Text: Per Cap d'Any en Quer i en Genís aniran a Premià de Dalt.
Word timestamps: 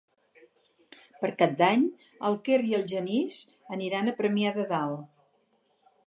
Per 1.23 1.29
Cap 1.41 1.51
d'Any 1.59 1.83
en 2.29 2.37
Quer 2.47 2.57
i 2.69 2.73
en 2.77 2.87
Genís 2.93 3.41
aniran 3.77 4.09
a 4.09 4.15
Premià 4.23 4.55
de 4.57 4.65
Dalt. 4.73 5.05